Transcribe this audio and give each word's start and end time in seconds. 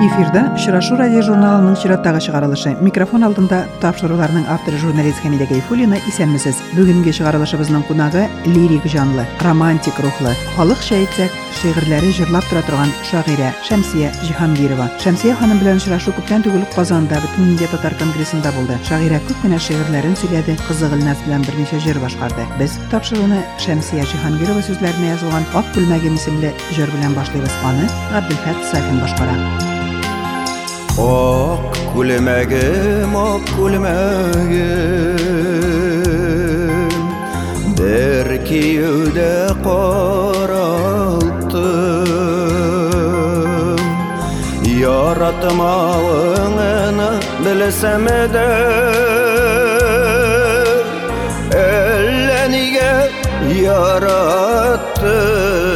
эфирде 0.00 0.40
очрашу 0.56 0.96
радио 0.96 1.20
журналының 1.20 1.74
чираттагы 1.76 2.22
чыгарылышы 2.24 2.70
микрофон 2.80 3.26
алдында 3.26 3.58
тапшыруларның 3.82 4.46
авторы 4.48 4.78
журналист 4.80 5.20
хәмидә 5.20 5.44
гайфуллина 5.50 5.98
исәнмесез 6.08 6.56
бүгенге 6.72 7.12
чыгарылышыбызның 7.18 7.84
кунагы 7.88 8.22
лирик 8.46 8.86
жанлы 8.88 9.26
романтик 9.44 9.98
рухлы. 10.00 10.32
Халык 10.56 10.80
әйтсәк 10.96 11.34
шигырьләре 11.60 12.14
җырлап 12.16 12.48
тора 12.48 12.62
торган 12.64 12.94
шагыйрә 13.10 13.50
шәмсия 13.68 14.08
җиһангирова 14.24 14.88
шәмсия 15.04 15.34
ханым 15.36 15.60
белән 15.60 15.82
очрашу 15.82 16.14
күптән 16.16 16.46
түгел 16.46 16.64
казанда 16.72 17.20
бөтен 17.20 17.50
инdia 17.52 17.68
татар 17.68 17.96
конгрессында 18.00 18.54
булды 18.56 18.78
шагыйрә 18.88 19.20
күп 19.28 19.42
кенә 19.44 19.60
шигырьләрен 19.60 20.16
сөйләде 20.16 20.56
кызы 20.64 20.88
гөлназ 20.94 21.20
белән 21.26 21.44
берничә 21.44 21.82
җыр 21.84 22.00
башкарды 22.00 22.46
без 22.60 22.78
тапшыруны 22.94 23.42
шәмсия 23.60 24.06
җиһангирова 24.14 24.64
сүзләренә 24.64 25.12
язылган 25.12 25.44
ак 25.52 25.74
күлмәгем 25.76 26.16
исемле 26.16 26.54
җыр 26.72 26.88
белән 26.96 27.18
башлыйбыз. 27.18 27.60
Аны 27.68 27.90
габделфәт 28.14 28.64
сафин 28.70 29.04
башкара 29.04 29.69
Ак 30.98 31.78
күлмәгем, 31.94 33.14
ак 33.14 33.46
күлмәгем. 33.54 34.90
Бер 37.78 38.26
киюдә 38.48 39.54
ҡаралтым 39.64 41.10
Яратмауыңыны 44.80 47.10
беләсәм 47.44 48.06
дә. 48.34 48.48
Әллә 51.60 52.42
нигә 52.54 52.92
яраттым 53.62 55.69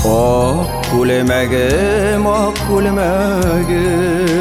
Ok 0.06 0.68
kulmagim, 0.92 2.26
ok 2.26 2.58
kulmagim 2.68 4.34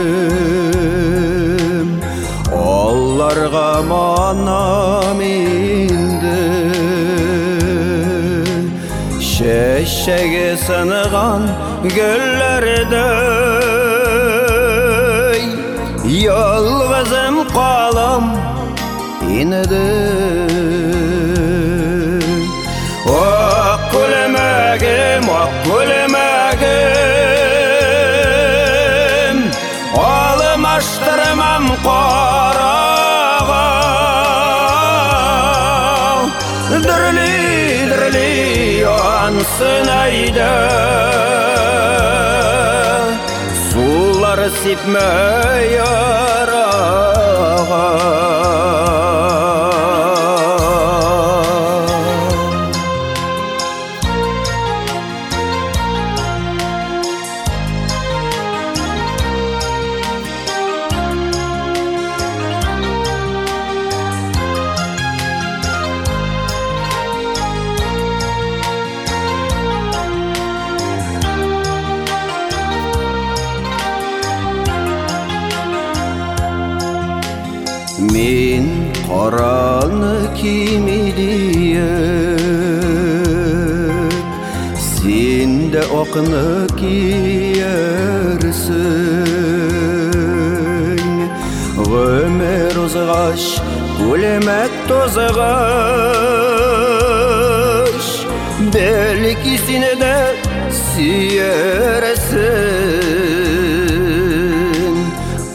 Allarga 2.53 3.83
manam 3.83 5.21
indi. 5.21 6.43
Şeşşegi 9.21 10.57
sınıgan 10.67 11.43
göllerde. 11.97 13.09
Yolgızım 16.25 17.49
qalam 17.55 18.25
inedi. 19.31 20.52
Dirli, 36.93 37.91
dirli 37.91 38.81
yansın 38.81 39.89
ayda 39.89 40.53
Sular 43.71 44.41
sipme 44.63 45.11
yarağa 45.77 46.83
Elimde 85.73 85.87
okunu 85.87 86.67
giyersin 86.77 87.63
Ömür 91.95 92.77
uzgaş, 92.77 93.61
kulümet 93.99 94.71
tozgaş 94.89 95.33
Del 98.73 99.25
ikisini 99.25 100.01
de 100.01 100.37
siyersin 100.95 102.33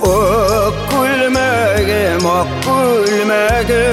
Ok 0.02 0.76
kulmegim, 0.92 2.26
ok 2.26 2.48
kulmegim 2.66 3.88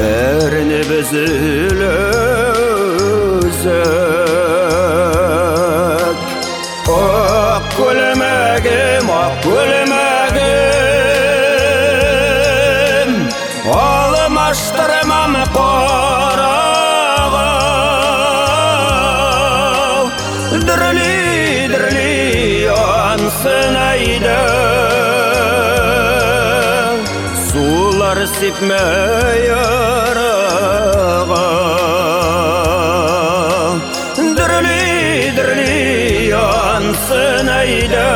Ernib 0.00 0.90
üzülüzek 0.90 1.55
nasip 28.36 28.60
me 28.60 28.84
yarağa 29.48 30.26
Dirli 34.36 35.32
dirli 35.36 36.28
yansın 36.28 37.48
eyde 37.60 38.10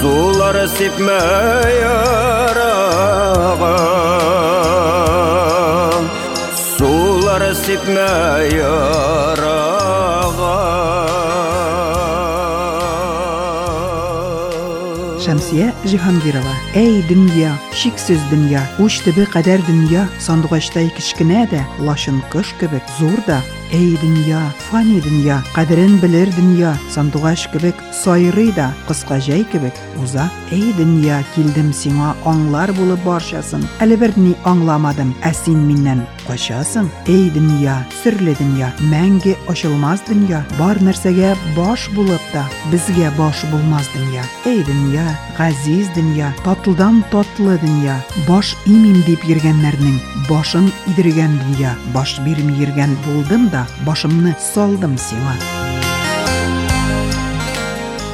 Sular 0.00 0.56
sipme 0.67 1.22
yarağa 1.82 2.94
Sular 6.78 7.43
sipme 7.55 8.10
yarağa 8.56 9.04
Шәмсия 15.84 15.98
Җиһангирова. 15.98 16.54
Эй 16.75 17.02
дөнья, 17.75 17.82
шиксез 17.82 18.21
дөнья, 18.31 18.62
уч 18.79 19.03
төбе 19.03 19.26
кадәр 19.26 19.61
дөнья, 19.67 20.09
сандугачтай 20.21 20.91
кичкенә 20.94 21.49
дә, 21.50 21.65
лашын 21.81 22.23
кош 22.31 22.55
кебек 22.61 22.82
зур 22.99 23.21
да. 23.26 23.43
Эй 23.73 23.97
дөнья, 23.97 24.53
фани 24.71 25.00
дөнья, 25.00 25.43
кадерен 25.55 25.99
белер 25.99 26.31
дөнья, 26.37 26.79
сандугач 26.91 27.49
кебек 27.50 27.75
сайрый 27.93 28.53
да, 28.53 28.73
кыска 28.87 29.19
җәй 29.19 29.44
кебек 29.50 29.75
уза. 30.00 30.31
Эй 30.53 30.73
дөнья, 30.76 31.25
килдем 31.35 31.73
сиңа 31.73 32.15
аңлар 32.25 32.71
булып 32.76 33.03
барчасын. 33.03 33.65
Әле 33.82 33.97
берни 33.97 34.37
аңламадым, 34.44 35.15
ә 35.25 35.32
син 35.35 35.67
миннән 35.67 36.05
качасың. 36.29 36.87
Эй 37.09 37.31
дөнья, 37.35 37.81
серле 38.05 38.37
дөнья, 38.38 38.70
мәңге 38.93 39.35
ачылмас 39.50 40.05
дөнья, 40.06 40.44
бар 40.59 40.79
нәрсәгә 40.79 41.35
баш 41.56 41.88
булып 41.97 42.23
та, 42.32 42.47
безгә 42.70 43.11
баш 43.19 43.43
булмас 43.50 43.91
дөнья. 43.97 44.23
Дөнья, 47.64 47.94
баш 48.28 48.50
имим 48.69 48.99
дип 49.06 49.22
йөргәннәрнең 49.25 49.94
башын 50.28 50.69
идергән 50.93 51.38
дөнья, 51.40 51.72
баш 51.96 52.19
бирми 52.26 52.58
йөргән 52.61 52.93
булдым 53.08 53.49
да, 53.55 53.64
башымны 53.88 54.37
салдым 54.52 55.00
сиңа. 55.00 55.63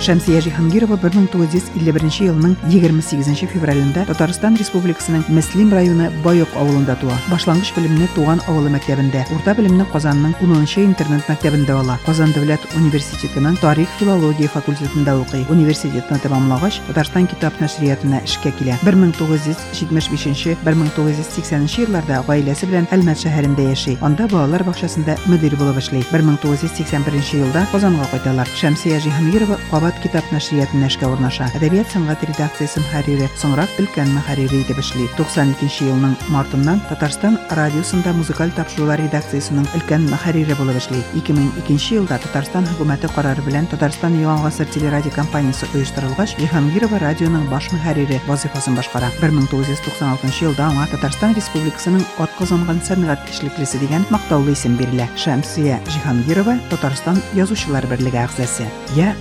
Шәмсия 0.00 0.40
Җиһангирова 0.40 0.96
1951 0.96 2.24
елның 2.24 2.56
28 2.72 3.44
февралендә 3.52 4.08
Татарстан 4.08 4.56
Республикасының 4.56 5.28
Мөслим 5.28 5.68
районы 5.76 6.08
Байык 6.24 6.48
авылында 6.56 6.96
туа. 7.02 7.12
Башлангыч 7.28 7.74
белемне 7.76 8.08
туган 8.14 8.40
авылы 8.48 8.70
мәктәбендә, 8.72 9.28
урта 9.36 9.52
белемне 9.58 9.84
Казанның 9.92 10.32
10нчы 10.40 10.80
интернат 10.86 11.28
мәктәбендә 11.28 11.76
ала. 11.82 11.96
Казан 12.06 12.30
дәүләт 12.32 12.64
университетының 12.78 13.54
тарих 13.60 13.90
филология 13.98 14.48
факультетында 14.48 15.12
укый. 15.20 15.44
Университетны 15.52 16.16
тәмамлагач, 16.24 16.80
Татарстан 16.88 17.28
китап 17.28 17.52
нәшриятына 17.60 18.24
эшкә 18.24 18.56
килә. 18.56 18.80
1975-1980 18.88 21.84
елларда 21.84 22.24
гаиләсе 22.24 22.64
белән 22.72 22.88
Әлмәт 22.88 23.20
шәһәрендә 23.26 23.68
яши. 23.68 24.00
Анда 24.00 24.24
балалар 24.32 24.64
бакчасында 24.64 25.20
мөдир 25.28 25.60
булып 25.60 25.76
эшли. 25.84 26.00
1981 26.08 27.44
елда 27.44 27.68
Казанга 27.68 28.08
кайталар. 28.14 28.48
Шәмсия 28.56 28.96
Җиһангирова 29.04 29.60
Кабат 29.90 30.04
китап 30.04 30.28
нәшриятында 30.30 30.86
эшкә 30.86 31.08
урнаша. 31.10 31.48
Әдәбият 31.58 31.88
сәнгать 31.90 32.22
редакциясе 32.22 32.78
мөхәррире, 32.78 33.26
соңрак 33.40 33.72
өлкән 33.82 34.12
мөхәррире 34.14 34.60
итеп 34.62 34.78
эшли. 34.78 35.08
92 35.18 35.88
елның 35.88 36.12
мартыннан 36.30 36.78
Татарстан 36.86 37.40
радиосында 37.58 38.12
музыкаль 38.14 38.52
тапшырулар 38.54 39.02
редакциясенең 39.02 39.66
өлкән 39.74 40.06
мөхәррире 40.12 40.54
булып 40.60 40.78
эшли. 40.78 41.00
2002 41.18 41.96
елда 41.96 42.20
Татарстан 42.22 42.68
хөкүмәте 42.70 43.10
карары 43.16 43.42
белән 43.42 43.66
Татарстан 43.72 44.14
Яңа 44.20 44.44
гасыр 44.44 44.70
телерадио 44.70 45.10
компаниясе 45.16 45.66
оештырылгач, 45.74 46.36
Җиһангирова 46.38 47.02
радионың 47.02 47.50
баш 47.50 47.72
мөхәррире 47.74 48.20
вазифасын 48.28 48.78
башкара. 48.78 49.10
1996 49.18 50.44
елда 50.46 50.68
аңа 50.70 50.86
Татарстан 50.94 51.34
Республикасының 51.34 52.06
атказанган 52.22 52.78
сәнгать 52.86 53.26
эшлеклесе 53.34 53.82
дигән 53.82 54.06
мактаулы 54.14 54.54
исем 54.54 54.78
бирелә. 54.78 55.10
Шәмсия 55.18 55.82
Җиһангирова 55.90 56.60
Татарстан 56.70 57.18
язучылар 57.34 57.90
берлеге 57.90 58.22
әгъзасы. 58.28 58.70
Я 58.94 59.16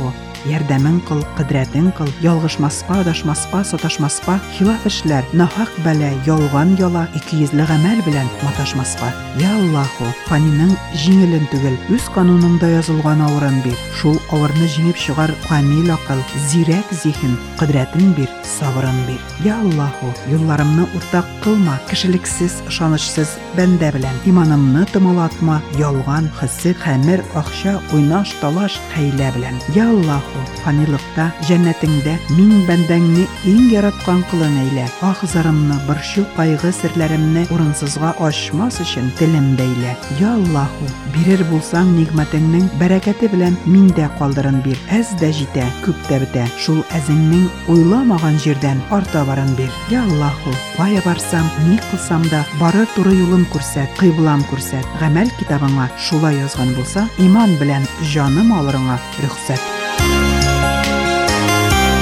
Аллаһу 0.00 0.29
Ярдәмең 0.48 1.00
кыл, 1.08 1.20
кыдрәтең 1.36 1.90
кыл, 1.98 2.08
ялгышмаска, 2.24 3.00
адашмаска, 3.02 3.60
саташмаска, 3.64 4.38
хилаф 4.56 4.86
эшләр, 4.88 5.26
нахак 5.36 5.72
бәла, 5.84 6.08
ялган 6.26 6.76
яла, 6.80 7.06
икейөзле 7.18 7.66
гамәл 7.68 8.00
белән 8.06 8.30
маташмаска. 8.42 9.10
Я 9.40 9.50
Аллаһу, 9.58 10.08
фанинең 10.28 10.72
җиңелен 10.96 11.44
түгел, 11.52 11.76
үз 11.92 12.08
кануныңда 12.14 12.70
язылган 12.72 13.20
авырын 13.26 13.60
бир. 13.66 13.76
Шул 14.00 14.16
авырны 14.32 14.68
җиңеп 14.72 14.96
чыгар 14.96 15.34
камил 15.48 15.92
акыл, 15.92 16.22
зирәк 16.48 16.88
зиһен, 17.02 17.36
кыдрәтен 17.60 18.14
бир, 18.16 18.30
сабырын 18.46 19.04
бир. 19.08 19.20
Я 19.44 19.58
Аллаһу, 19.60 20.14
юлларымны 20.32 20.88
уртак 20.96 21.28
кылма, 21.44 21.76
кешелексез, 21.90 22.62
ышанычсыз 22.70 23.36
бәндә 23.58 23.92
белән. 23.96 24.16
Иманымны 24.24 24.86
тымалатма, 24.92 25.60
ялган, 25.78 26.30
хисет, 26.40 26.80
хәмер, 26.80 27.24
акча, 27.34 27.78
уйнаш, 27.92 28.32
талаш, 28.40 28.80
хәйлә 28.94 29.32
белән. 29.36 29.60
Я 29.76 29.88
Аллаһу, 29.90 30.29
фанилыкта, 30.64 31.30
җәннәтеңдә 31.48 32.16
мин 32.36 32.64
бәндәңне 32.68 33.26
иң 33.50 33.70
яраткан 33.72 34.22
кылын 34.30 34.56
әйлә. 34.64 34.86
Ахзарымны, 35.06 35.76
борчу, 35.86 36.24
кайгы 36.36 36.72
серләремне 36.72 37.46
урынсызга 37.50 38.14
ачмас 38.20 38.80
өчен 38.84 39.10
телем 39.18 39.54
бәйлә. 39.58 39.96
Я 40.20 40.34
Аллаһу, 40.36 40.88
бирер 41.14 41.42
булсаң 41.50 41.92
нигъмәтеңнең 41.96 42.68
бәрәкәте 42.80 43.30
белән 43.32 43.56
миндә 43.66 44.08
калдырын 44.18 44.60
бир. 44.64 44.78
Әз 44.90 45.14
дә 45.20 45.32
җитә, 45.36 45.66
күп 45.84 45.98
тә 46.08 46.20
бетә. 46.24 46.46
Шул 46.60 46.82
әзеңнең 46.96 47.48
уйламаган 47.72 48.38
җирдән 48.42 48.80
арта 48.90 49.24
барын 49.28 49.54
бир. 49.58 49.72
Я 49.90 50.04
Аллаһу, 50.04 50.54
кая 50.76 51.02
барсам, 51.04 51.50
ни 51.68 51.78
кылсам 51.90 52.22
да 52.30 52.44
барыр 52.60 52.88
туры 52.94 53.14
юлым 53.14 53.46
күрсәт, 53.52 53.92
кыйблам 54.00 54.44
күрсәт. 54.50 54.86
Гамәл 55.00 55.30
китабыңа 55.40 55.90
шулай 55.98 56.40
язган 56.40 56.74
булса, 56.74 57.08
иман 57.18 57.56
белән 57.60 57.86
җаным 58.12 58.52
алырыңа 58.56 58.98
рөхсәт. 59.22 59.79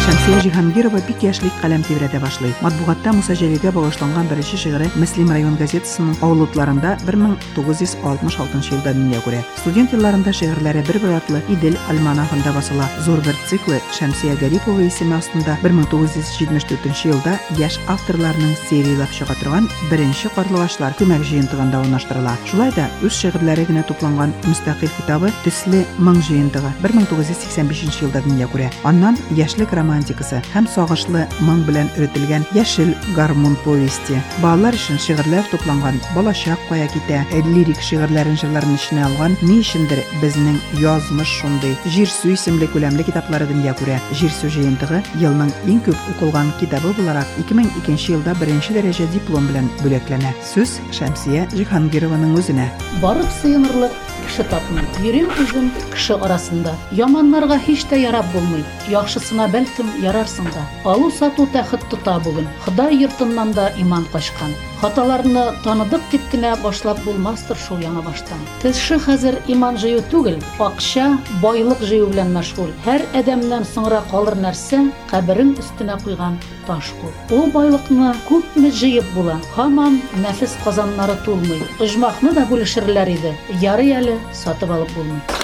Шәмсия 0.08 0.40
Җиһангирова 0.40 1.02
бик 1.04 1.20
яшьлек 1.20 1.52
каләм 1.60 1.82
тибрәтә 1.84 2.16
башлый. 2.22 2.54
Матбугатта 2.64 3.12
Муса 3.12 3.34
Җәлилгә 3.36 3.74
багышланган 3.76 4.28
беренче 4.30 4.56
шигыре 4.56 4.86
Мөслим 4.96 5.28
район 5.28 5.58
газетасының 5.60 6.14
авылутларында 6.24 6.94
1966 7.04 8.70
елда 8.72 8.94
дөнья 8.96 9.20
күрә. 9.20 9.42
Студент 9.60 9.92
елларында 9.92 10.32
шигырьләре 10.32 10.80
бер-бер 10.88 11.12
артлы 11.18 11.42
Идел 11.52 11.76
альманахында 11.92 12.54
басыла. 12.56 12.86
Зур 13.04 13.20
бер 13.26 13.36
циклы 13.50 13.82
Шәмсия 13.98 14.38
Гарипова 14.40 14.86
исеме 14.86 15.18
астында 15.18 15.58
1974 15.60 17.04
елда 17.12 17.36
яшь 17.60 17.76
авторларның 17.92 18.56
сериялап 18.64 19.12
чыга 19.12 19.36
торган 19.42 19.68
беренче 19.90 20.32
карлыгачлар 20.32 20.96
күмәк 20.96 21.20
җыентыгында 21.28 21.82
урнаштырыла. 21.84 22.32
Шулай 22.48 22.72
да 22.72 22.88
үз 23.04 23.12
шигырьләре 23.12 23.68
генә 23.68 23.84
тупланган 23.84 24.32
мөстәкыйль 24.48 24.96
китабы 25.02 25.34
Төсле 25.44 25.84
моң 26.00 26.24
җыентыгы 26.24 26.72
1985 26.80 28.02
елда 28.08 28.24
дөнья 28.24 28.48
күрә. 28.48 28.72
Аннан 28.88 29.20
яшьлек 29.36 29.76
романтикасы 29.97 30.41
һәм 30.53 30.67
сагышлы 30.69 31.23
моң 31.45 31.63
белән 31.67 31.89
өретелгән 31.97 32.45
Яшел 32.57 32.93
гармун 33.15 33.55
повести. 33.63 34.19
Балалар 34.41 34.77
өчен 34.77 34.99
шигырьләр 35.01 35.47
тупланган 35.51 35.99
Балачак 36.15 36.59
кая 36.69 36.87
китә, 36.87 37.23
э, 37.31 37.41
лирик 37.47 37.81
шигырьләрен 37.81 38.37
җырларын 38.37 38.77
эченә 38.77 39.05
алган 39.07 39.37
Ни 39.41 39.59
өчендер 39.61 40.03
безнең 40.21 40.59
язмыш 40.79 41.27
шундый. 41.39 41.77
Җир 41.85 42.07
су 42.07 42.33
исемле 42.33 42.67
күләмле 42.67 43.03
китаплары 43.03 43.47
дөнья 43.47 43.73
күрә. 43.73 43.99
Җир 44.13 44.31
су 44.31 44.47
җыентыгы 44.47 45.03
елның 45.19 45.51
иң 45.67 45.81
күп 45.85 45.97
укылган 46.15 46.53
китабы 46.59 46.93
буларак 46.97 47.27
2002 47.43 48.11
елда 48.13 48.35
беренче 48.39 48.73
дәрәҗә 48.73 49.11
диплом 49.13 49.47
белән 49.47 49.69
бүләкләнә. 49.83 50.33
Сүз 50.53 50.79
Шәмсия 50.91 51.47
Җиһангированың 51.53 52.35
үзенә. 52.37 52.69
Барып 53.01 53.29
сыйынырлык 53.41 53.91
кеше 54.28 54.44
тапмый. 54.52 54.84
Йөрим 55.02 55.32
үзем 55.40 55.72
кеше 55.90 56.20
арасында. 56.20 56.76
Яманнарга 56.92 57.58
һич 57.66 57.86
тә 57.90 57.98
ярап 57.98 58.28
булмый. 58.34 58.64
Яхшысына 58.92 59.48
бәлкем 59.52 59.90
ярарсың 60.04 60.52
да. 60.54 60.64
Алу 60.84 61.10
сату 61.10 61.48
тәхет 61.52 61.88
тота 61.90 62.18
бүген. 62.24 62.48
Ходай 62.64 63.00
йортыннан 63.02 63.52
да 63.56 63.72
иман 63.80 64.04
качкан. 64.12 64.52
Хаталарны 64.78 65.42
таныдык 65.64 66.04
дип 66.12 66.26
кенә 66.30 66.52
башлап 66.62 67.00
булмастыр 67.02 67.58
шул 67.58 67.80
яңа 67.82 68.04
баштан. 68.06 68.38
Кеше 68.62 69.00
хәзер 69.02 69.40
иман 69.50 69.74
җыю 69.82 70.04
түгел, 70.12 70.36
акча, 70.62 71.08
байлык 71.42 71.82
җыю 71.82 72.06
белән 72.12 72.30
мәшгуль. 72.36 72.70
Һәр 72.84 73.02
адәмнән 73.18 73.66
соңра 73.66 74.04
калыр 74.12 74.38
нәрсә 74.38 74.84
каберең 75.10 75.56
өстенә 75.58 75.98
куйган 76.04 76.38
таш 76.68 76.92
күп. 77.00 77.34
Ул 77.34 77.50
байлыкны 77.50 78.12
күпме 78.28 78.70
җыеп 78.70 79.10
була. 79.16 79.40
Һаман 79.56 79.98
нәфис 80.22 80.54
казаннары 80.62 81.18
тулмый. 81.26 81.66
Оҗмахны 81.82 82.36
да 82.38 82.46
бүлешерләр 82.46 83.10
иде. 83.18 83.34
Ярый 83.58 83.96
әле 83.98 84.14
сатып 84.44 84.70
алып 84.78 84.94
булмый. 84.94 85.37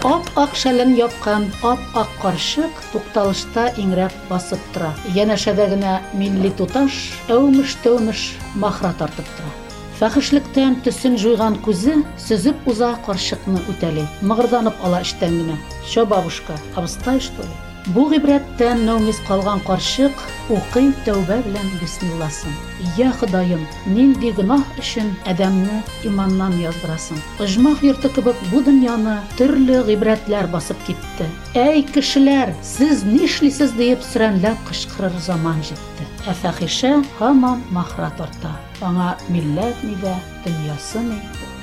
Ап-ак 0.00 0.54
шәлен 0.56 0.94
япкан 0.96 1.50
ап-ак 1.60 2.08
карчык 2.22 2.72
тукталышта 2.92 3.66
иңрәп 3.82 4.14
басып 4.30 4.62
тора. 4.72 4.94
Янәшәдә 5.12 5.66
генә 5.74 5.98
милли 6.16 6.54
туташ 6.56 6.96
әүмеш-тәүмеш 7.28 8.24
махра 8.64 8.94
тартып 8.96 9.28
тора. 9.36 9.52
Фәхешлектән 10.00 10.80
төсен 10.86 11.20
жуйган 11.20 11.60
күзе 11.60 12.00
сөзеп 12.16 12.64
уза 12.64 12.94
карчыкны 13.04 13.60
үтәли. 13.68 14.08
Мыгырданып 14.24 14.80
ала 14.80 15.04
эштән 15.04 15.42
генә. 15.42 15.60
Бабушка, 16.08 16.56
обстай 16.76 17.20
что 17.20 17.42
ли? 17.42 17.69
Бу 17.88 18.04
гыйбрәттән 18.10 18.82
нәүмис 18.84 19.22
калган 19.24 19.62
карчык 19.64 20.18
укый 20.52 20.90
тәүбә 21.06 21.38
белән 21.46 21.70
бисмилласын. 21.80 22.52
Я 22.98 23.08
Ходаем, 23.16 23.62
нинди 23.86 24.34
гөнаһ 24.36 24.66
өчен 24.82 25.08
адәмне 25.30 25.80
иманнан 26.04 26.58
яздырасың? 26.60 27.16
Оҗмах 27.40 27.80
йорты 27.86 28.10
кебек 28.12 28.36
бу 28.50 28.60
дөньяны 28.66 29.16
төрле 29.38 29.80
гыйбрәтләр 29.88 30.50
басып 30.52 30.76
китте. 30.86 31.30
Әй 31.56 31.80
кешеләр, 31.94 32.52
сез 32.62 33.02
нишлисез 33.08 33.72
диеп 33.78 34.04
сөрәнләп 34.04 34.60
кычкырыр 34.68 35.16
заман 35.24 35.64
җитте. 35.64 36.08
Ә 36.28 36.36
фәхишә 36.36 36.98
һаман 37.18 37.64
махра 37.72 38.12
тарта. 38.20 38.52
Аңа 38.84 39.14
милләт 39.32 39.80
ни 39.88 39.96
дә, 40.04 40.18
дөньясы 40.44 41.00
ни, 41.08 41.20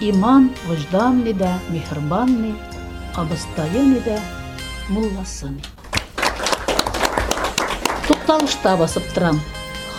иман, 0.10 0.50
вөҗдан 0.66 1.24
ни 1.26 1.38
дә, 1.38 1.54
мехрибан 1.70 2.38
ни, 2.42 2.54
абыстайы 3.18 3.86
ни 3.94 4.02
дә, 4.06 4.20
мулласы 4.90 5.54
ни. 5.54 5.77
Тукталышта 8.28 8.76
басып 8.76 9.06
торам. 9.16 9.38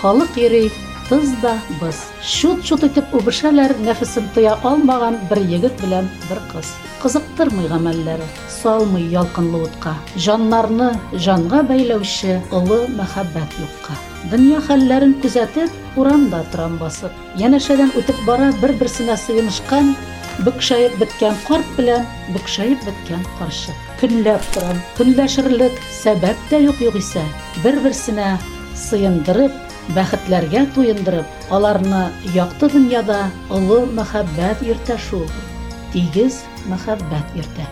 Халык 0.03 0.35
йөри, 0.37 0.71
тыз 1.09 1.31
да 1.41 1.55
быз. 1.81 1.97
Шут-шут 2.21 2.83
итеп 2.85 3.15
үбешәләр, 3.17 3.73
нәфесен 3.81 4.27
тыя 4.35 4.59
алмаган 4.69 5.17
бер 5.31 5.41
егет 5.49 5.81
белән 5.81 6.11
бер 6.29 6.43
кыз. 6.51 6.75
Кызыктырмый 7.01 7.71
гамәлләре, 7.73 8.27
салмый 8.53 9.09
ялкынлы 9.09 9.63
утка. 9.65 9.95
Жаннарны 10.27 10.91
жанга 11.15 11.63
бәйләүче 11.71 12.43
олы 12.53 12.83
мәхәббәт 12.99 13.57
юкка. 13.65 13.97
Дөнья 14.29 14.61
хәлләрен 14.61 15.17
күзәтеп, 15.23 15.73
урамда 15.97 16.43
торам 16.53 16.77
басып. 16.77 17.17
Янәшәдән 17.41 17.97
үтеп 17.97 18.21
бара 18.29 18.53
бер-берсенә 18.61 19.17
сыйынышкан, 19.17 19.95
бөкшәеп 20.47 20.95
беткән 21.01 21.35
карт 21.47 21.71
белән 21.77 22.05
бөкшәеп 22.35 22.85
беткән 22.87 23.25
каршы. 23.39 23.75
Көнләп 24.01 24.45
торам. 24.55 24.79
Көнләшерлек 24.99 25.81
сәбәп 25.91 26.39
тә 26.51 26.61
юк 26.63 26.79
югыйсә, 26.85 27.25
бер-берсенә 27.65 28.37
сыендырып, 28.79 29.55
бәхетләргә 29.97 30.67
туендырып, 30.77 31.27
аларны 31.51 32.05
якты 32.37 32.71
дөньяда 32.75 33.25
олы 33.51 33.83
мәхәббәт 33.99 34.63
йөртә 34.67 34.99
шул. 35.09 35.27
Тигез 35.93 36.43
мәхәббәт 36.71 37.37
йөртә. 37.39 37.69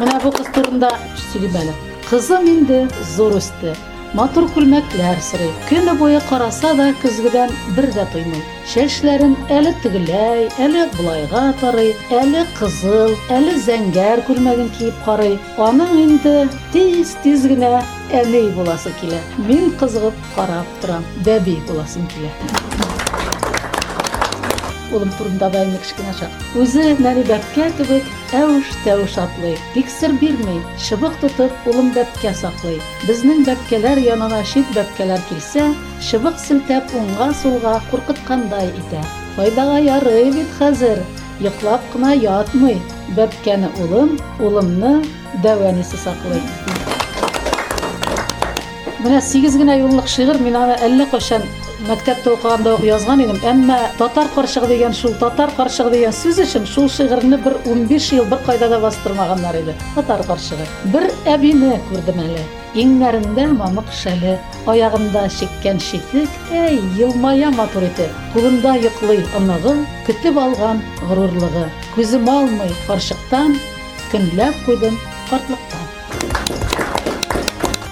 Менә 0.00 0.18
бу 0.24 0.32
кыз 0.32 0.48
турында 0.54 0.94
сөйлим 1.28 1.56
әле. 1.64 1.74
Кызым 2.08 2.46
инде 2.48 2.86
зур 3.16 3.36
үсте. 3.36 3.74
Матур 4.15 4.47
күлмәкләр 4.55 5.19
сырый. 5.21 5.49
Көне 5.67 5.93
буе 5.99 6.21
караса 6.29 6.71
да 6.79 6.87
көзгедән 7.01 7.51
бер 7.75 7.89
дә 7.91 8.05
туймый. 8.13 8.41
Чәчләрен 8.71 9.35
әле 9.51 9.73
тегеләй, 9.83 10.47
әле 10.63 10.87
булайга 10.95 11.43
тарый, 11.61 11.91
әле 12.21 12.45
кызыл, 12.57 13.13
әле 13.37 13.57
зәңгәр 13.67 14.23
күлмәген 14.29 14.71
киеп 14.79 15.05
карый. 15.05 15.37
Аның 15.59 15.95
инде 16.05 16.35
тиз-тиз 16.73 17.47
генә 17.51 17.75
әни 18.15 18.47
буласы 18.55 18.95
килә. 19.01 19.21
Мин 19.45 19.73
кызыгып 19.79 20.27
карап 20.35 20.77
торам. 20.81 21.07
Бәби 21.27 21.59
буласым 21.67 22.07
килә. 22.15 22.80
Улым 24.92 25.12
турында 25.16 25.48
да 25.52 25.62
инде 25.64 25.78
кечкенә 25.80 26.12
чак. 26.18 26.32
Үзе 26.60 26.92
нәни 27.00 27.22
бәпкә 27.28 27.70
кебек 27.78 28.08
әүш-тәүш 28.36 29.16
атлый. 29.22 29.56
Тик 29.72 29.88
сер 29.88 30.12
бирмәй, 30.20 30.60
шыбык 30.86 31.16
тотып 31.22 31.66
улым 31.70 31.88
бәпкә 31.96 32.34
саклый. 32.36 32.76
Безнең 33.08 33.46
бәпкәләр 33.48 34.02
янына 34.04 34.42
шит 34.44 34.68
бәпкәләр 34.76 35.24
килсә, 35.30 35.70
шыбык 36.04 36.36
селтәп 36.42 36.92
уңга-сулга 36.98 37.78
куркыткандай 37.90 38.68
итә. 38.82 39.00
Файдага 39.36 39.80
ярый 39.80 40.30
бит 40.36 40.52
хәзер. 40.58 41.00
Йоклап 41.40 41.88
кына 41.94 42.12
ятмый. 42.12 42.76
Бәпкәне 43.16 43.72
улым, 43.80 44.18
улымны 44.40 44.98
дәвәнисе 45.42 45.96
саклый. 45.96 46.44
Менә 49.02 49.18
8 49.18 49.56
генә 49.58 49.80
юллык 49.80 50.06
шигырь 50.06 50.38
мин 50.38 50.54
аны 50.54 50.76
әллә 50.86 51.08
мәктәптә 51.88 52.32
укыганда 52.36 52.74
ук 52.76 52.84
язган 52.86 53.22
идем, 53.24 53.38
әмма 53.46 53.76
татар 53.98 54.28
карчыгы 54.34 54.68
дигән 54.70 54.94
шул 54.94 55.14
татар 55.20 55.50
карчыгы 55.56 55.96
дигән 55.96 56.14
сүз 56.14 56.38
өчен 56.44 56.66
шул 56.66 56.88
шигырьне 56.92 57.38
бер 57.42 57.56
15 57.66 58.12
ел 58.16 58.26
бер 58.30 58.42
кайда 58.46 58.68
да 58.70 58.78
бастырмаганнар 58.80 59.58
иде. 59.60 59.74
Татар 59.96 60.22
карчыгы. 60.26 60.66
Бер 60.94 61.08
әбине 61.26 61.80
күрдем 61.90 62.22
әле. 62.22 62.44
Иңнәрендә 62.78 63.48
мамык 63.52 63.90
шәле, 63.92 64.38
аягында 64.70 65.26
чиккән 65.28 65.80
читек, 65.82 66.30
әй, 66.52 66.78
елмая 66.96 67.50
матур 67.52 67.84
ите. 67.90 68.08
Кулында 68.32 68.78
йоклый 68.80 69.26
оныгы, 69.36 69.76
көтеп 70.06 70.40
алган 70.40 70.80
горурлыгы. 71.10 71.66
Күзем 71.96 72.28
алмый 72.32 72.72
карчыктан, 72.86 73.58
көнләп 74.12 74.64
куйдым 74.64 74.98
картлыктан. 75.28 77.01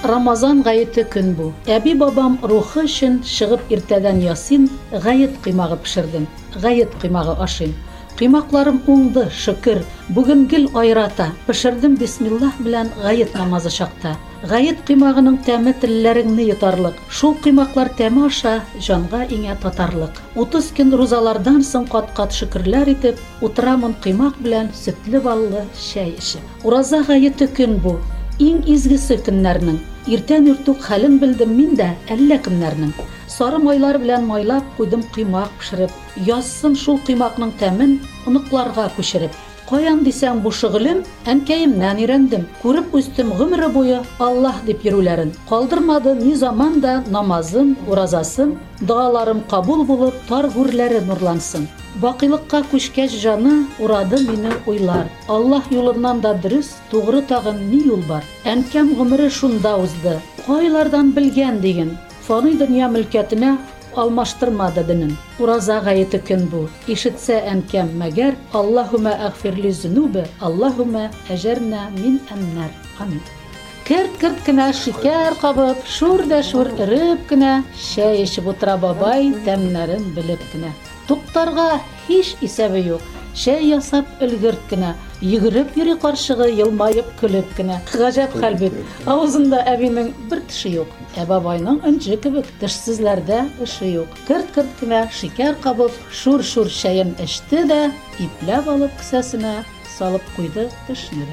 Рамазан 0.03 0.63
гаете 0.65 1.03
көн 1.05 1.35
бу. 1.37 1.51
Әби 1.69 1.93
бабам 2.01 2.39
рухы 2.41 2.87
өчен 2.87 3.19
чыгып 3.21 3.69
иртәдән 3.69 4.23
ясин 4.25 4.71
гает 4.91 5.35
кыймагы 5.45 5.77
пешердем. 5.77 6.27
Гает 6.55 6.95
кыймагы 7.03 7.35
ашыйм. 7.37 7.75
Кыймакларым 8.17 8.79
уңды, 8.89 9.27
шөкер. 9.29 9.83
Бүген 10.09 10.47
гел 10.49 10.71
айрата. 10.73 11.27
Пешердем 11.47 11.99
бисмиллах 12.01 12.57
белән 12.65 12.89
гает 13.03 13.35
намазы 13.37 13.69
чакта. 13.75 14.15
Гает 14.43 14.81
кыймагының 14.89 15.37
тәме 15.45 15.75
телләреңне 15.83 16.47
йотарлык. 16.49 16.97
Шул 17.11 17.35
кыймаклар 17.45 17.91
тәме 17.99 18.25
аша 18.31 18.55
җанга 18.81 19.27
иңә 19.29 19.59
татарлык. 19.61 20.17
30 20.35 20.71
көн 20.79 20.95
рузалардан 20.97 21.61
соң 21.61 21.85
кат-кат 21.93 22.33
шөкерләр 22.33 22.89
итеп, 22.95 23.21
утырамын 23.45 23.93
кыймак 24.01 24.41
белән 24.41 24.73
сөтле 24.73 25.21
баллы 25.21 25.67
чәй 25.77 26.17
эчеп. 26.17 26.65
Ураза 26.65 27.03
гаете 27.05 27.49
көн 27.53 27.77
бу. 27.85 27.99
Иң 28.41 28.61
изгесе 28.73 29.19
көннәрнең. 29.25 29.75
Иртән 30.09 30.47
үртүк 30.49 30.79
хәлен 30.87 31.19
белдем 31.21 31.51
мин 31.53 31.75
дә 31.77 31.91
әллә 32.15 32.39
кемнәрнең. 32.47 32.95
Сары 33.29 33.59
майлар 33.61 33.99
белән 34.01 34.25
майлап 34.29 34.71
куйдым 34.79 35.03
кыймак 35.15 35.53
пешереп. 35.61 35.93
Язсын 36.29 36.79
шул 36.83 36.97
кыймакның 37.05 37.53
тәмен 37.61 37.99
оныкларга 38.31 38.87
күчереп. 38.97 39.37
Каян 39.71 40.01
дисәң 40.03 40.41
бу 40.43 40.51
шөгылем 40.51 41.05
әнкәемнән 41.31 42.01
өйрәндем. 42.03 42.49
Күреп 42.59 42.95
үстем 42.99 43.29
гомере 43.39 43.69
буе 43.71 44.01
Аллаһ 44.19 44.65
дип 44.67 44.83
йөрүләрен. 44.83 45.31
Калдырмады 45.47 46.17
ни 46.19 46.33
заман 46.35 46.81
да 46.83 46.97
намазым, 47.07 47.77
уразасым, 47.87 48.57
дуаларым 48.81 49.45
кабул 49.53 49.85
булып, 49.87 50.19
тар 50.27 50.51
гүрләре 50.57 51.05
нурлансын. 51.07 51.69
Бакыйлыкка 52.03 52.65
күчкәч 52.73 53.15
жаны 53.23 53.65
урады 53.79 54.19
мине 54.27 54.59
уйлар. 54.67 55.07
Аллаһ 55.29 55.71
юлыннан 55.71 56.21
да 56.21 56.35
дөрес, 56.35 56.75
тугры 56.91 57.23
тагын 57.23 57.63
ни 57.71 57.85
юл 57.87 58.03
бар? 58.09 58.27
Әнкәм 58.45 58.97
гомере 58.99 59.31
шунда 59.31 59.77
узды. 59.79 60.19
Кайлардан 60.47 61.15
белгән 61.15 61.63
диген. 61.63 61.95
Фани 62.27 62.57
дөнья 62.59 62.91
мөлкәтенә 62.91 63.59
алмаштырмады 64.03 64.85
динен. 64.85 65.17
Ураза 65.39 65.81
гаете 65.85 66.19
көн 66.19 66.47
бу. 66.53 66.69
Ишетсә 66.89 67.41
әнкәм 67.53 67.93
мәгәр, 68.01 68.39
Аллаһумма 68.53 69.13
агфирли 69.27 69.71
зунубы, 69.71 70.25
Аллаһумма 70.41 71.11
әҗәрнә 71.31 71.91
мин 71.99 72.19
әннәр. 72.33 72.73
Амин. 72.99 73.21
Керт-керт 73.91 74.45
кенә 74.47 74.69
шикәр 74.77 75.35
кабып, 75.41 75.81
шур 75.87 76.23
да 76.31 76.43
шур 76.47 76.69
иреп 76.79 77.25
кенә, 77.31 77.65
чәй 77.75 78.23
эчеп 78.23 78.47
утыра 78.53 78.77
бабай, 78.79 79.33
тәмнәрен 79.47 80.13
белеп 80.15 80.45
кенә. 80.53 80.71
Туктарга 81.09 81.81
һич 82.07 82.37
исәбе 82.41 82.85
юк. 82.87 83.03
Чәй 83.35 83.73
ясап 83.73 84.07
өлгерт 84.23 84.63
йөгереп 85.21 85.77
йөри 85.77 85.97
каршыгы, 86.01 86.49
йылмаеп 86.57 87.09
көлеп 87.21 87.49
кенә. 87.57 87.79
Гаҗәп 87.93 88.37
хәл 88.41 88.57
бит. 88.61 88.77
Авызында 89.07 89.63
әбинең 89.75 90.13
бер 90.31 90.41
теше 90.49 90.73
юк. 90.75 90.95
Ә 91.21 91.27
бабайның 91.29 91.83
өнҗе 91.87 92.17
кебек 92.25 92.49
тешсезләрдә 92.63 93.43
эше 93.67 93.93
юк. 93.93 94.19
Керт-керт 94.29 94.73
кенә 94.81 95.05
шикәр 95.13 95.59
кабып, 95.65 95.93
шур-шур 96.11 96.73
чәен 96.73 97.15
эчте 97.21 97.67
дә, 97.69 97.83
ипләп 98.19 98.73
алып 98.73 98.97
кесәсенә 99.03 99.61
салып 99.99 100.25
куйды 100.37 100.71
тешне. 100.89 101.27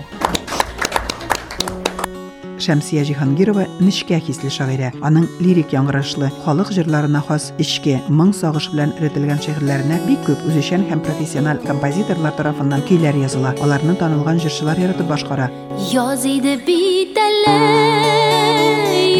Шәмсия 2.61 3.03
Җиһангирова 3.07 3.67
нечкә 3.79 4.19
хисле 4.23 4.49
шагыйрә. 4.53 4.91
Аның 5.05 5.27
лирик 5.43 5.73
яңгырашлы, 5.75 6.29
халык 6.43 6.73
җырларына 6.75 7.21
хас 7.27 7.51
ичке, 7.61 7.99
моң 8.09 8.33
сагыш 8.37 8.69
белән 8.73 8.93
өретелгән 8.97 9.41
шигырьләренә 9.45 10.01
бик 10.07 10.23
күп 10.27 10.43
үзешән 10.49 10.87
һәм 10.89 11.03
профессиональ 11.05 11.61
композиторлар 11.67 12.35
тарафыннан 12.39 12.85
көйләр 12.89 13.21
языла. 13.23 13.55
Аларны 13.61 13.95
танылган 13.99 14.41
җырчылар 14.43 14.81
яратып 14.87 15.07
башкара. 15.13 15.51
Yaz 15.93 16.25
idi 16.25 16.57
bit 16.65 17.17
elle, 17.27 17.59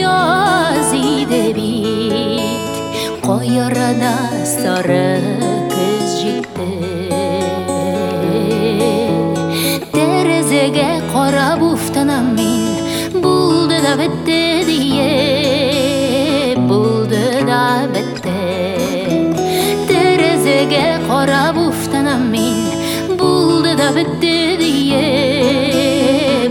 yaz 0.01 0.93
idi 0.93 1.43
bit 1.57 2.37
Koyarada 3.27 4.45
sarı 4.45 5.21
kız 5.69 6.21
җитте 6.21 6.67
uftanam 11.27 11.59
min 11.59 11.66
davette 13.87 14.65
diye 14.67 15.11
buldu 16.69 17.23
davette. 17.49 18.39
Terezege 19.89 20.85
qarab 21.07 21.55
uftanam 21.67 22.23
min 22.33 22.59
buldu 23.19 23.71
davette 23.81 24.35
diye 24.63 25.05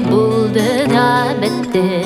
buldu 0.09 0.69
davette. 0.97 2.06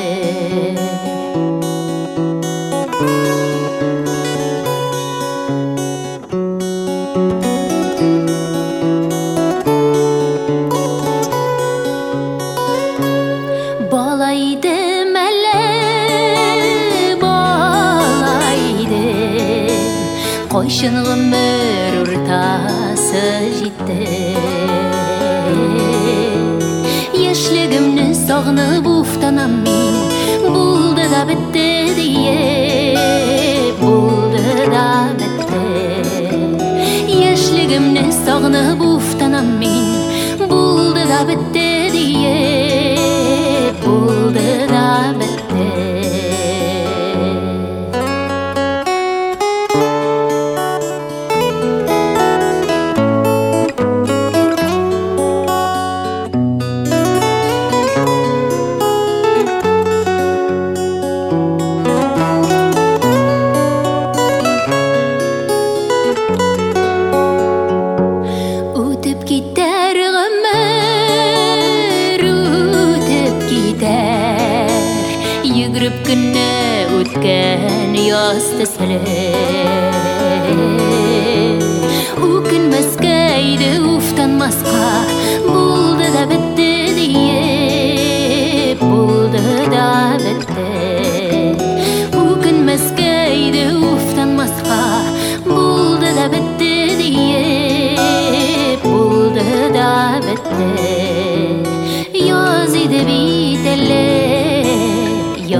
қойшын 20.60 20.96
ғұмыр 21.06 21.96
ортасы 22.04 23.24
жетті 23.58 24.00
ешлігімні 27.26 28.08
сағынып 28.22 28.88
уфтанам 28.92 29.58
мен 29.66 29.96
болды 30.46 31.06
да 31.12 31.22
бітті 31.30 31.68
дие 32.00 32.96
болды 33.82 34.46
да 34.72 34.88
бітті 35.20 35.64
ешлігімні 37.32 38.06
сағынып 38.24 38.79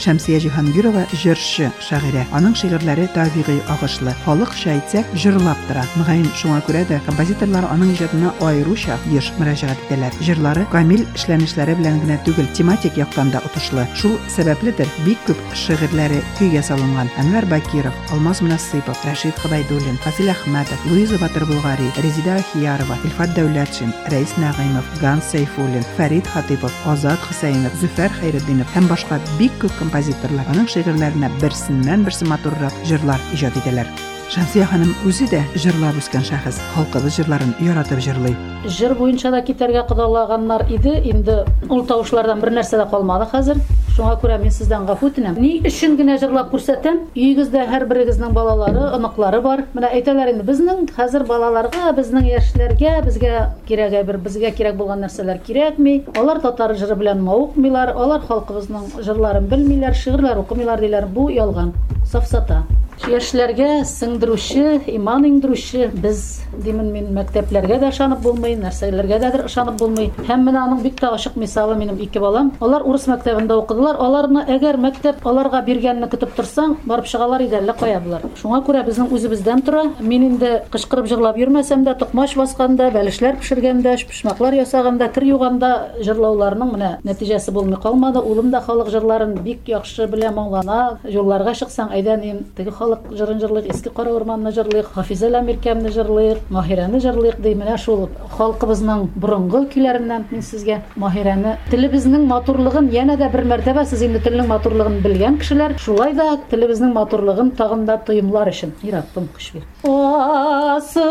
Шәмсия 0.06 0.40
Җиһангирова 0.42 1.04
җырчы, 1.12 1.70
шагыйрә. 1.80 2.24
Аның 2.34 2.54
шигырьләре 2.58 3.08
табигый, 3.14 3.60
агышлы. 3.70 4.14
Халыкча 4.24 4.72
әйтсәк, 4.74 5.12
җырлап 5.14 5.60
тора. 5.68 5.84
Мөгаен 5.96 6.26
шуңа 6.38 6.60
күрә 6.66 6.82
дә 6.88 7.00
композиторлар 7.06 7.68
аның 7.70 7.92
иҗатына 7.94 8.32
аеруча 8.40 8.98
еш 9.12 9.32
мөрәҗәгать 9.38 9.84
итәләр. 9.86 10.16
Җырлары 10.24 10.66
камил 10.72 11.04
эшләнешләре 11.14 11.76
белән 11.78 12.00
генә 12.02 12.18
түгел, 12.26 12.48
тематик 12.56 12.96
яктан 12.96 13.30
да 13.30 13.42
отышлы. 13.46 13.86
Шул 13.94 14.18
сәбәпледер 14.32 14.90
бик 15.06 15.20
күп 15.28 15.38
шигырьләре 15.54 16.22
көйгә 16.40 16.62
салынган. 16.66 17.10
Әнвәр 17.22 17.46
Бакиров, 17.52 17.94
Алмаз 18.10 18.42
Мөнәссипов, 18.42 18.98
Рәшит 19.06 19.38
Хыбайдуллин, 19.38 20.00
Фазил 20.02 20.32
Әхмәтов, 20.32 20.82
Луиза 20.90 21.18
Батыр 21.22 21.46
Булгари, 21.46 21.90
Резида 22.02 22.40
Ахиярова, 22.40 22.98
Илфат 23.04 23.36
Дәүләтшин, 23.36 23.92
Рәис 24.10 24.34
Нәгыймов, 24.40 24.88
Ганс 25.00 25.30
Сейфуллин, 25.32 25.84
Фәрид 25.96 26.26
Хатипов, 26.26 26.72
Азат 26.86 27.20
Хусейнов, 27.26 27.74
Зөфәр 27.80 28.12
Хәйретдинов 28.20 28.70
һәм 28.74 28.88
башка 28.90 29.20
бик 29.38 29.52
күп 29.62 29.74
композиторлар 29.96 30.48
аның 30.52 30.68
шигырьләренә 30.72 31.30
берсеннән-берсе 31.42 32.28
матуррак 32.30 32.74
җырлар 32.88 33.20
иҗат 33.36 33.58
итәләр. 33.60 33.90
Шәмсия 34.32 34.64
ханым 34.64 34.94
үзе 35.04 35.26
дә 35.28 35.42
җырлап 35.60 35.98
үскән 36.00 36.24
шәхес, 36.24 36.56
халкыбыз 36.72 37.18
җырларын 37.18 37.50
яратып 37.60 38.00
җырлый. 38.00 38.32
Жыр 38.64 38.94
буенча 38.96 39.28
да 39.34 39.42
китәргә 39.44 39.82
кыдалаганнар 39.90 40.64
иде, 40.72 40.94
инде 41.04 41.42
ул 41.68 41.84
тавышлардан 41.84 42.40
бер 42.40 42.54
нәрсә 42.56 42.80
дә 42.80 42.88
калмады 42.88 43.28
хәзер. 43.28 43.60
Шуңа 43.97 44.13
күрә 44.21 44.35
мин 44.37 44.51
сездән 44.53 44.83
гафу 44.85 45.07
үтенәм. 45.09 45.39
Ни 45.41 45.55
өчен 45.65 45.95
генә 45.97 46.19
җырлап 46.21 46.51
күрсәтәм? 46.51 46.99
Өегездә 47.17 47.63
һәр 47.71 47.87
берегезнең 47.89 48.35
балалары, 48.35 48.83
оныклары 48.93 49.39
бар. 49.41 49.63
Менә 49.73 49.89
әйтәләр 49.97 50.29
инде, 50.35 50.45
безнең 50.45 50.83
хәзер 50.93 51.25
балаларга, 51.25 51.95
безнең 51.97 52.27
яшьләргә, 52.29 52.93
безгә 53.07 53.33
кирәге 53.65 54.03
бер 54.05 54.21
безгә 54.21 54.53
кирәк 54.53 54.77
булган 54.77 55.01
нәрсәләр 55.01 55.41
кирәкми. 55.41 55.95
Алар 56.13 56.43
татар 56.45 56.77
җыры 56.77 56.99
белән 57.01 57.25
мавыкмыйлар, 57.25 57.95
алар 57.97 58.21
халкыбызның 58.29 59.01
җырларын 59.01 59.49
белмиләр, 59.49 59.97
шигырьләр 59.97 60.45
укымыйлар 60.45 60.85
диләр. 60.85 61.09
Бу 61.09 61.31
ялган, 61.33 61.73
сафсата. 62.11 62.63
Яшьләргә 63.07 63.83
сеңдерүче, 63.85 64.81
иман 64.89 65.23
иңдерүче 65.27 65.91
без 66.01 66.41
димен 66.63 66.89
мин 66.91 67.11
мәктәпләргә 67.13 67.77
дә 67.83 67.91
ышанып 67.93 68.23
булмый, 68.25 68.55
нәрсәләргә 68.57 69.19
дә 69.21 69.43
ышанып 69.45 69.77
булмый. 69.77 70.09
Һәм 70.25 70.47
менә 70.47 70.63
аның 70.65 70.81
бик 70.81 71.03
ачык 71.05 71.35
мисалы 71.37 71.75
минем 71.77 71.99
ике 72.01 72.19
балам. 72.19 72.51
Алар 72.59 72.81
урыс 72.81 73.05
мәктәбендә 73.07 73.53
укыдылар. 73.61 73.99
Аларны 74.01 74.43
әгәр 74.49 74.79
мәктәп 74.81 75.21
аларга 75.29 75.61
биргәнне 75.61 76.09
көтеп 76.09 76.33
торсаң, 76.35 76.77
барып 76.89 77.05
чыгалар 77.05 77.43
иде 77.45 77.59
әллә 77.61 77.77
кая 77.77 77.99
булар. 78.01 78.25
Шуңа 78.41 78.63
күрә 78.65 78.83
безнең 78.87 79.13
үзебездән 79.13 79.61
тора. 79.61 79.83
Мин 79.99 80.25
инде 80.31 80.63
кычкырып 80.73 81.05
җырлап 81.07 81.37
йөрмәсәм 81.37 81.85
дә, 81.85 81.93
токмаш 82.01 82.33
басканда, 82.35 82.89
бәлешләр 82.91 83.37
пешергәндә, 83.37 83.93
пишмаклар 84.09 84.57
ясаганда, 84.57 85.11
кир 85.13 85.23
юганда 85.29 85.71
җырлауларның 86.01 86.73
менә 86.73 86.91
нәтиҗәсе 87.05 87.53
булмый 87.53 87.77
калмады. 87.77 88.25
Улым 88.25 88.49
да 88.49 88.61
халык 88.65 88.89
җырларын 88.89 89.37
бик 89.45 89.69
яхшы 89.69 90.09
белә 90.09 90.33
моңлана. 90.33 90.97
Юлларга 91.05 91.53
чыксаң, 91.53 91.93
әйдә 91.96 92.16
нин 92.20 92.44
теге 92.56 92.70
халык 92.70 93.00
җырын 93.16 93.40
җырлыйк, 93.40 93.66
иске 93.72 93.90
кара 93.90 94.12
урманны 94.12 94.50
җырлыйк, 94.52 94.86
Хафиза 94.94 95.28
Ламиркәмне 95.30 95.90
җырлыйк, 95.94 96.38
Маһирәне 96.50 96.98
җырлыйк 97.00 97.40
ди. 97.42 97.54
Менә 97.54 97.76
шул 97.78 98.08
халкыбызның 98.36 99.08
борынгы 99.16 99.66
көйләреннән 99.72 100.24
мин 100.30 100.42
сезгә 100.42 100.80
Маһирәне 100.96 101.56
телебезнең 101.70 102.26
матурлыгын 102.26 102.90
янә 102.92 103.16
дә 103.20 103.28
бер 103.32 103.44
мәртәбә 103.44 103.84
сез 103.86 104.02
инде 104.02 104.20
телнең 104.24 104.46
матурлыгын 104.48 105.00
белгән 105.04 105.38
кешеләр, 105.38 105.76
шулай 105.78 106.12
да 106.14 106.38
телебезнең 106.50 106.92
матурлыгын 106.96 107.50
тагын 107.56 107.84
да 107.86 107.98
тоемлар 107.98 108.48
өчен 108.52 108.72
яраттым 108.82 109.28
кышбир. 109.34 109.62
Асылдагына 109.82 111.05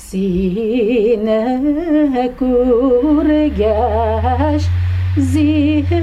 сине 0.00 1.42
күргәч 2.40 4.62
зиһенем 5.18 5.93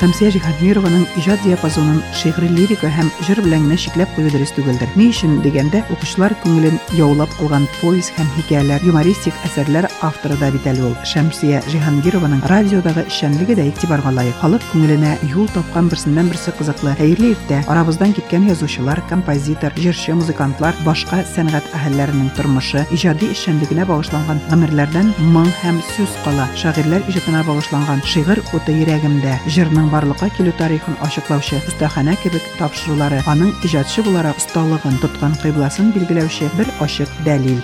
Шәмсия 0.00 0.30
Җиһангированың 0.32 1.02
иҗат 1.20 1.42
диапазонын 1.44 1.98
шигъри 2.16 2.46
лирика 2.48 2.88
һәм 2.88 3.10
җыр 3.26 3.42
белән 3.44 3.66
генә 3.66 3.76
чикләп 3.82 4.14
кую 4.16 4.30
дөрес 4.32 4.54
түгелдер. 4.56 4.88
Ни 4.96 5.10
өчен 5.12 5.42
дигәндә, 5.44 5.82
укучылар 5.92 6.32
күңелен 6.40 6.78
яулап 6.96 7.34
алган 7.36 7.66
повесть 7.82 8.14
һәм 8.16 8.30
хикәяләр, 8.38 8.80
юмористик 8.88 9.36
әсәрләр 9.44 9.90
авторы 10.00 10.38
да 10.40 10.48
бит 10.54 10.64
әле 10.72 10.86
ул. 10.88 10.94
Шәмсия 11.04 11.60
Җиһангированың 11.68 12.40
радиодагы 12.48 13.04
эшчәнлеге 13.10 13.58
дә 13.58 13.66
игътибарга 13.68 14.08
лаек. 14.16 14.38
Халык 14.40 14.64
күңеленә 14.72 15.18
юл 15.34 15.52
тапкан 15.52 15.92
берсеннән-берсе 15.92 16.56
кызыклы. 16.56 16.96
Хәерле 16.96 17.34
иртә. 17.34 17.60
Арабыздан 17.68 18.16
киткән 18.16 18.48
язучылар, 18.48 19.04
композитор, 19.12 19.76
җырчы, 19.76 20.16
музыкантлар, 20.16 20.80
башка 20.86 21.20
сәнгать 21.34 21.68
әһелләренең 21.76 22.32
тормышы, 22.40 22.86
иҗади 22.88 23.34
эшчәнлегенә 23.36 23.84
багышланган 23.92 24.40
гомерләрдән 24.48 25.12
моң 25.36 25.52
һәм 25.60 25.84
сүз 25.92 26.16
кала. 26.24 26.48
Шагыйрьләр 26.56 27.04
иҗатына 27.12 27.44
багышланган 27.44 28.00
шигырь 28.08 28.40
уты 28.56 28.72
йөрәгемдә. 28.80 29.36
Җырның 29.50 29.89
барлыкка 29.92 30.28
килү 30.36 30.52
тарихын 30.58 30.96
ачыклаучы 31.06 31.58
остаханә 31.70 32.14
кебек 32.22 32.44
тапшырулары 32.58 33.20
аның 33.30 33.50
иҗатчы 33.66 34.06
буларак 34.06 34.40
осталыгын 34.40 34.96
тоткан 35.02 35.36
кыйбласын 35.42 35.92
билгеләүче 35.96 36.46
бер 36.56 36.68
ачык 36.86 37.10
дәлил. 37.26 37.60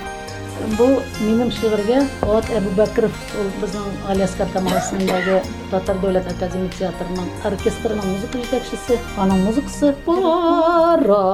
Бұл 0.74 0.96
минем 1.20 1.50
шигырьгә 1.52 2.00
Фуат 2.18 2.46
Әбүбәкеров, 2.56 3.12
ул 3.38 3.48
безнең 3.60 3.86
Аляска 4.10 4.44
исемендәге 4.48 5.36
Татар 5.70 5.96
дәүләт 6.02 6.26
академия 6.32 6.72
театрының 6.78 7.28
оркестрының 7.44 8.06
музыка 8.08 8.38
җитәкчесе. 8.40 8.94
Аның 9.20 9.38
музыкасы 9.46 9.88
Кара 10.06 11.26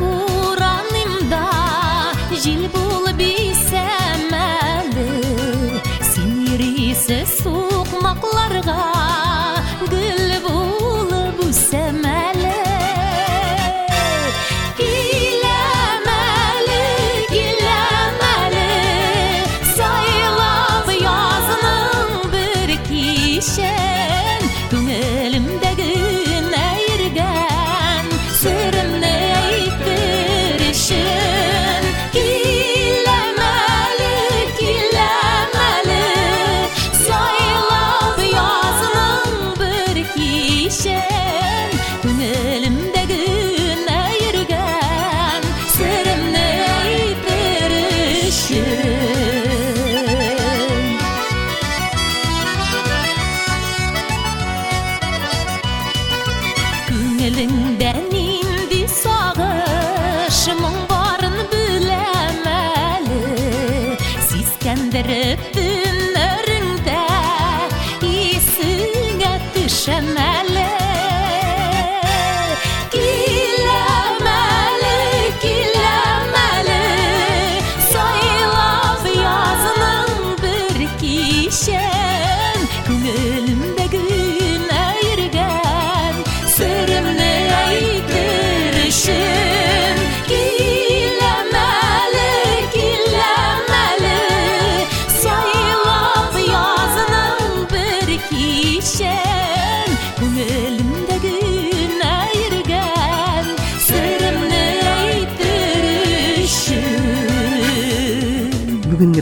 gönül 83.06 83.35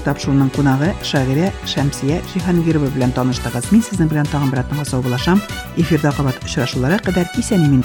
тапшыруның 0.05 0.51
кунагы 0.55 0.91
шагыйрә 1.03 1.51
Шәмсия 1.67 2.21
Җиһангирова 2.33 2.91
белән 2.95 3.15
таныштыгыз. 3.15 3.71
Мин 3.71 3.85
сезнең 3.85 4.11
белән 4.11 4.29
тагын 4.31 4.51
бер 4.53 4.63
атнага 4.63 4.85
сау 4.89 5.01
булашам. 5.05 5.41
Эфирда 5.77 6.11
кабат 6.15 6.43
очрашуларга 6.43 6.99
кадәр 7.09 7.31
исән-имин. 7.37 7.83